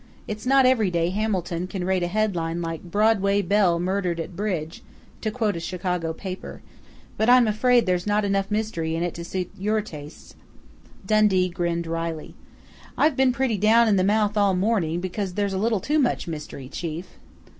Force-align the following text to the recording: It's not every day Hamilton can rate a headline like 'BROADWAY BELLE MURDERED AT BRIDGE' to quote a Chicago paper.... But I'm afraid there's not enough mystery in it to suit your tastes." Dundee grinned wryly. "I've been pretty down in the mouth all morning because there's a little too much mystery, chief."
It's 0.27 0.47
not 0.47 0.65
every 0.65 0.89
day 0.89 1.11
Hamilton 1.11 1.67
can 1.67 1.83
rate 1.85 2.01
a 2.01 2.07
headline 2.07 2.59
like 2.59 2.89
'BROADWAY 2.89 3.43
BELLE 3.43 3.79
MURDERED 3.79 4.19
AT 4.19 4.35
BRIDGE' 4.35 4.81
to 5.21 5.29
quote 5.29 5.55
a 5.55 5.59
Chicago 5.59 6.11
paper.... 6.11 6.63
But 7.17 7.29
I'm 7.29 7.45
afraid 7.47 7.85
there's 7.85 8.07
not 8.07 8.25
enough 8.25 8.49
mystery 8.49 8.95
in 8.95 9.03
it 9.03 9.13
to 9.13 9.23
suit 9.23 9.51
your 9.55 9.79
tastes." 9.83 10.33
Dundee 11.05 11.49
grinned 11.49 11.85
wryly. 11.85 12.33
"I've 12.97 13.15
been 13.15 13.31
pretty 13.31 13.59
down 13.59 13.87
in 13.87 13.95
the 13.97 14.03
mouth 14.03 14.35
all 14.35 14.55
morning 14.55 15.01
because 15.01 15.35
there's 15.35 15.53
a 15.53 15.59
little 15.59 15.79
too 15.79 15.99
much 15.99 16.27
mystery, 16.27 16.67
chief." 16.67 17.19